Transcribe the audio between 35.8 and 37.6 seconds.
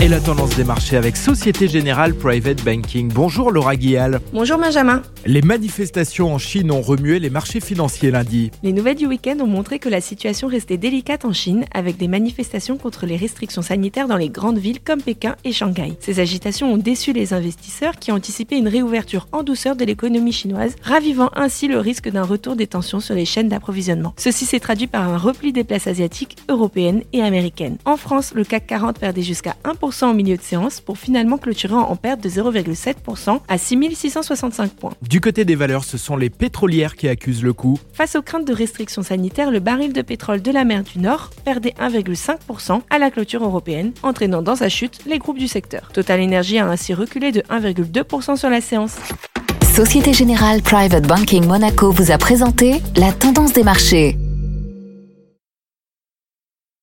ce sont les pétrolières qui accusent le